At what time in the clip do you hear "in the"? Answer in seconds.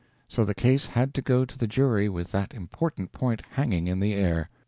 3.85-4.15